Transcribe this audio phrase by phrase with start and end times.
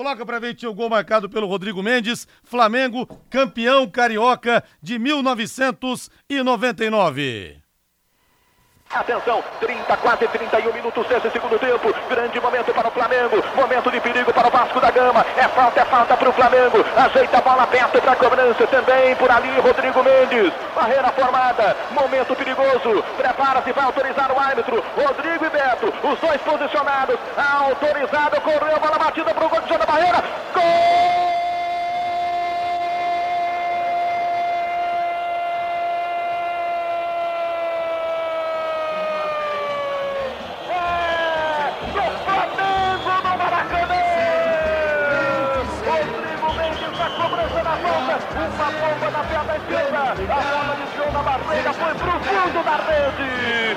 [0.00, 7.60] Coloca pra ver o gol marcado pelo Rodrigo Mendes, Flamengo, campeão carioca de 1999.
[8.92, 11.94] Atenção, 30, quase 31 minutos desse segundo tempo.
[12.08, 13.40] Grande momento para o Flamengo.
[13.54, 15.24] Momento de perigo para o Vasco da Gama.
[15.36, 16.84] É falta, é falta para o Flamengo.
[16.96, 18.66] Ajeita a bola perto para a cobrança.
[18.66, 20.52] Também por ali, Rodrigo Mendes.
[20.74, 21.76] Barreira formada.
[21.92, 23.04] Momento perigoso.
[23.16, 24.84] Prepara-se para autorizar o árbitro.
[24.96, 25.94] Rodrigo e Beto.
[26.02, 27.16] Os dois posicionados.
[27.36, 28.40] Autorizado.
[28.40, 30.24] Correu bola batida para o gol de barreira.
[30.52, 31.39] Gol!
[51.22, 53.76] Bola barreira, foi pro fundo da rede.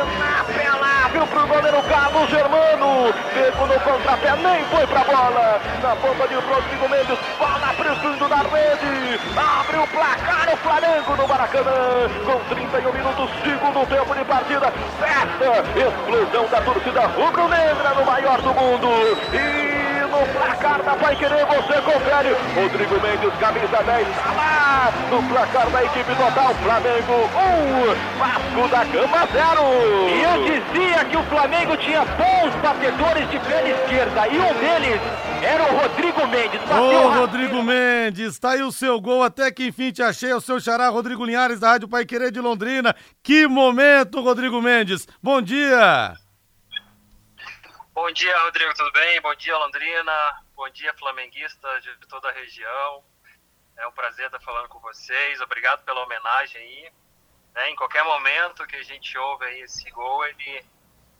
[0.00, 3.14] Inapelável pro goleiro Carlos Germano.
[3.32, 5.60] Pegou no contrapé, nem foi pra bola.
[5.82, 9.20] Na bomba de Rodrigo Mendes, bola pro fundo da rede.
[9.36, 12.08] Abre o placar o Flamengo no Maracanã.
[12.26, 14.72] Com 31 minutos, segundo tempo de partida.
[14.98, 18.88] Festa, explosão da torcida rubro-negra no maior do mundo.
[19.32, 22.36] E no placar da Pai Querer, você confere.
[22.54, 24.49] Rodrigo Mendes, camisa 10, tá lá
[25.10, 26.54] no placar da equipe total.
[26.54, 29.60] Flamengo 1, Vasco da Gama 0.
[30.08, 35.00] E eu dizia que o Flamengo tinha bons batedores de perna esquerda e um deles
[35.42, 36.60] era o Rodrigo Mendes.
[36.70, 39.22] Ô, Rodrigo Mendes, tá aí o seu gol.
[39.22, 40.32] Até que enfim te achei.
[40.32, 42.94] O seu xará, Rodrigo Linhares, da Rádio Pai Querer de Londrina.
[43.22, 45.06] Que momento, Rodrigo Mendes.
[45.22, 46.14] Bom dia.
[47.94, 49.20] Bom dia, Rodrigo, tudo bem?
[49.20, 50.12] Bom dia, Londrina.
[50.56, 53.02] Bom dia, flamenguista de toda a região.
[53.80, 55.40] É um prazer estar falando com vocês.
[55.40, 56.92] Obrigado pela homenagem aí.
[57.54, 60.64] É, em qualquer momento que a gente ouve aí esse gol, ele,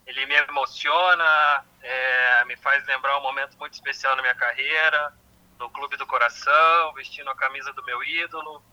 [0.05, 5.11] ele me emociona, é, me faz lembrar um momento muito especial na minha carreira,
[5.57, 8.63] no Clube do Coração, vestindo a camisa do meu ídolo,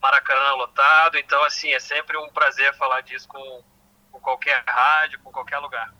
[0.00, 1.16] Maracanã lotado.
[1.16, 3.64] Então, assim, é sempre um prazer falar disso com,
[4.12, 5.90] com qualquer rádio, com qualquer lugar.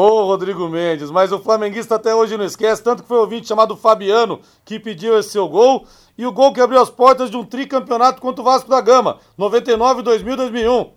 [0.00, 3.48] Ô, Rodrigo Mendes, mas o flamenguista até hoje não esquece, tanto que foi o ouvinte
[3.48, 7.36] chamado Fabiano que pediu esse seu gol, e o gol que abriu as portas de
[7.36, 10.94] um tricampeonato contra o Vasco da Gama, 99, 2000, 2001.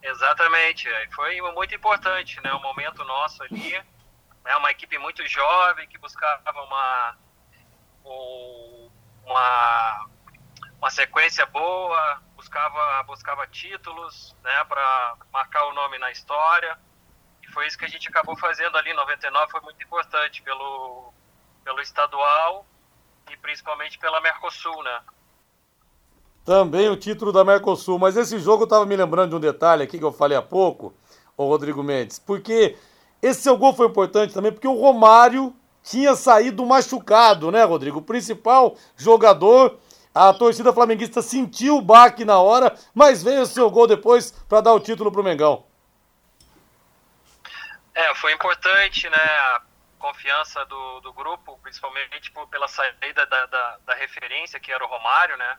[0.00, 3.74] Exatamente, foi muito importante, né, o momento nosso ali,
[4.44, 7.16] é uma equipe muito jovem que buscava uma,
[9.26, 10.06] uma,
[10.84, 16.76] uma sequência boa, buscava, buscava títulos, né, para marcar o nome na história.
[17.42, 21.10] E foi isso que a gente acabou fazendo ali em 99, foi muito importante pelo,
[21.64, 22.66] pelo estadual
[23.32, 25.00] e principalmente pela Mercosul, né?
[26.44, 29.84] Também o título da Mercosul, mas esse jogo eu tava me lembrando de um detalhe
[29.84, 30.94] aqui que eu falei há pouco,
[31.34, 32.76] o Rodrigo Mendes, porque
[33.22, 38.00] esse seu gol foi importante também porque o Romário tinha saído machucado, né, Rodrigo?
[38.00, 39.78] O principal jogador
[40.14, 44.60] a torcida flamenguista sentiu o baque na hora, mas veio o seu gol depois para
[44.60, 45.66] dar o título pro Mengão.
[47.92, 49.16] É, foi importante, né?
[49.16, 49.62] A
[49.98, 55.36] confiança do, do grupo, principalmente pela saída da, da, da referência, que era o Romário,
[55.36, 55.58] né?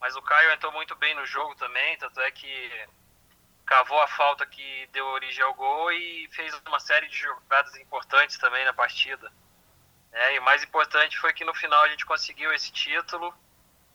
[0.00, 2.86] Mas o Caio entrou muito bem no jogo também, tanto é que
[3.64, 8.36] cavou a falta que deu origem ao gol e fez uma série de jogadas importantes
[8.36, 9.32] também na partida.
[10.12, 13.32] É, e o mais importante foi que no final a gente conseguiu esse título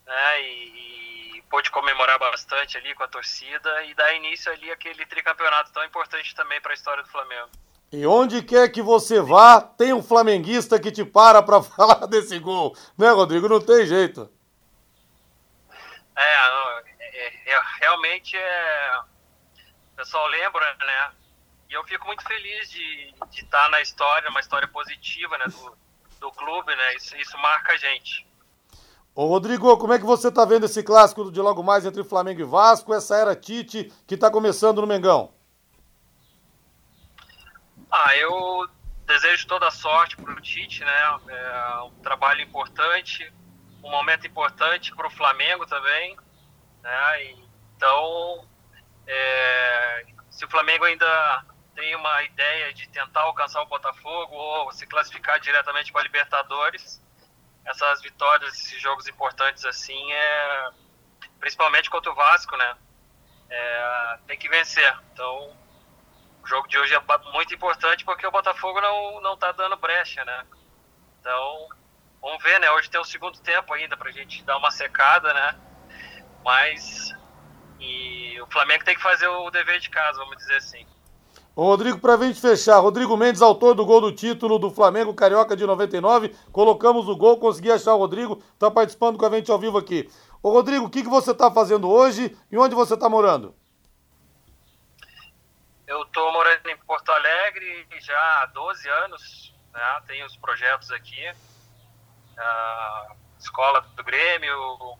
[0.08, 0.42] né?
[0.42, 5.72] E, e pôde comemorar bastante ali com a torcida e dar início ali aquele tricampeonato
[5.72, 7.50] tão importante também para a história do Flamengo.
[7.92, 12.38] E onde quer que você vá, tem um flamenguista que te para para falar desse
[12.38, 13.48] gol, né, Rodrigo?
[13.48, 14.30] Não tem jeito.
[16.16, 16.34] É,
[17.00, 19.00] é, é, realmente é.
[19.92, 21.12] O pessoal lembra, né?
[21.70, 25.76] E eu fico muito feliz de, de estar na história, uma história positiva, né, do,
[26.20, 26.94] do clube, né?
[26.94, 28.27] Isso, isso marca a gente.
[29.14, 32.40] Ô Rodrigo, como é que você tá vendo esse clássico de logo mais entre Flamengo
[32.40, 35.32] e Vasco, essa era Tite que tá começando no Mengão?
[37.90, 38.68] Ah, eu
[39.06, 41.20] desejo toda sorte pro Tite, né?
[41.28, 43.32] É um trabalho importante,
[43.82, 46.16] um momento importante pro Flamengo também,
[46.82, 47.32] né?
[47.76, 48.46] Então,
[49.06, 51.44] é, se o Flamengo ainda
[51.74, 57.02] tem uma ideia de tentar alcançar o Botafogo ou se classificar diretamente para a Libertadores,
[57.68, 60.70] essas vitórias, esses jogos importantes assim, é
[61.38, 62.76] principalmente contra o Vasco, né?
[63.50, 64.98] É, tem que vencer.
[65.12, 65.56] Então,
[66.42, 70.24] o jogo de hoje é muito importante porque o Botafogo não, não tá dando brecha,
[70.24, 70.46] né?
[71.20, 71.68] Então,
[72.20, 72.70] vamos ver, né?
[72.72, 75.58] Hoje tem o segundo tempo ainda pra gente dar uma secada, né?
[76.44, 77.14] Mas
[77.78, 80.86] e o Flamengo tem que fazer o dever de casa, vamos dizer assim.
[81.64, 85.66] Rodrigo, pra gente fechar, Rodrigo Mendes, autor do gol do título do Flamengo Carioca de
[85.66, 89.76] 99, colocamos o gol, consegui achar o Rodrigo, tá participando com a gente ao vivo
[89.76, 90.08] aqui.
[90.40, 93.56] Ô, Rodrigo, o que, que você tá fazendo hoje e onde você tá morando?
[95.84, 100.00] Eu tô morando em Porto Alegre já há 12 anos, né?
[100.06, 101.28] Tenho os projetos aqui,
[102.36, 104.97] a escola do Grêmio,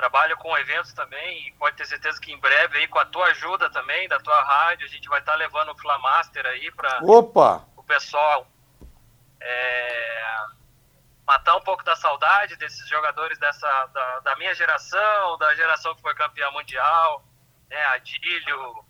[0.00, 3.26] trabalho com eventos também e pode ter certeza que em breve aí com a tua
[3.26, 7.04] ajuda também, da tua rádio, a gente vai estar tá levando o Flamaster aí para
[7.76, 8.46] o pessoal
[9.38, 10.44] é,
[11.26, 16.00] matar um pouco da saudade desses jogadores dessa da, da, minha geração, da geração que
[16.00, 17.22] foi campeã mundial,
[17.68, 18.82] né, Adílio,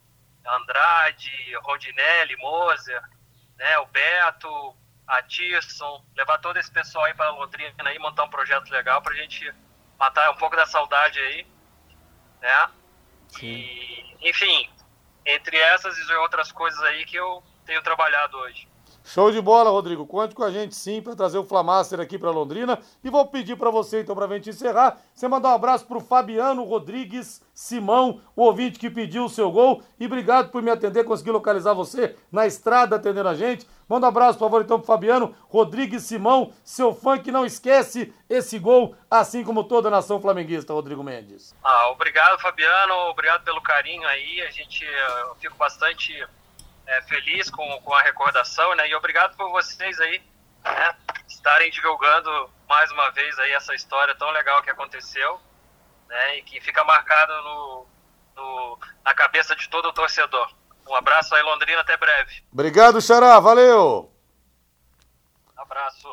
[0.47, 3.03] Andrade, Rondinelli, Moser,
[3.57, 4.77] né, o Beto,
[5.09, 9.13] a Tirson, levar todo esse pessoal aí para Londrina e montar um projeto legal para
[9.13, 9.53] a gente
[10.01, 11.47] matar um pouco da saudade aí,
[12.41, 12.71] né?
[13.29, 13.47] Sim.
[13.47, 14.69] E, enfim,
[15.27, 18.67] entre essas e outras coisas aí que eu tenho trabalhado hoje.
[19.13, 20.07] Show de bola, Rodrigo.
[20.07, 22.79] Conte com a gente sim para trazer o Flamaster aqui para Londrina.
[23.03, 25.99] E vou pedir para você, então, para a gente encerrar, você mandar um abraço para
[25.99, 29.83] o Fabiano Rodrigues Simão, o ouvinte que pediu o seu gol.
[29.99, 33.67] E obrigado por me atender, conseguir localizar você na estrada atendendo a gente.
[33.89, 38.15] Manda um abraço, por favor, então, para Fabiano Rodrigues Simão, seu fã que não esquece
[38.29, 41.53] esse gol, assim como toda a nação flamenguista, Rodrigo Mendes.
[41.65, 42.95] Ah, obrigado, Fabiano.
[43.11, 44.41] Obrigado pelo carinho aí.
[44.43, 46.25] A gente, eu fico bastante
[46.87, 48.89] é, feliz com, com a recordação, né?
[48.89, 50.23] E obrigado por vocês aí
[50.65, 50.97] né,
[51.29, 55.41] estarem divulgando mais uma vez aí essa história tão legal que aconteceu,
[56.09, 56.39] né?
[56.39, 57.87] E que fica marcado no,
[58.37, 60.53] no, na cabeça de todo o torcedor.
[60.89, 62.43] Um abraço aí, Londrina, até breve.
[62.53, 64.13] Obrigado, Xará, valeu!
[65.57, 66.09] Abraço.